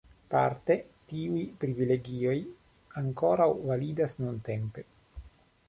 [0.33, 0.77] Parte
[1.11, 2.35] tiuj privilegioj
[3.03, 4.89] ankoraŭ validas nuntempe.